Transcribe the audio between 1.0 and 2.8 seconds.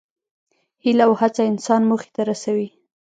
او هڅه انسان موخې ته رسوي.